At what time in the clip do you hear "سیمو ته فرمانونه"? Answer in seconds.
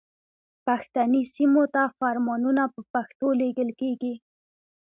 1.35-2.63